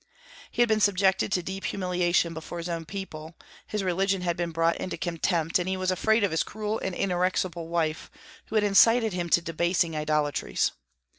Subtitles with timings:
[0.49, 3.35] He had been subjected to deep humiliation before his own people;
[3.67, 6.95] his religion had been brought into contempt, and he was afraid of his cruel and
[6.95, 8.09] inexorable wife,
[8.47, 10.71] who had incited him to debasing idolatries.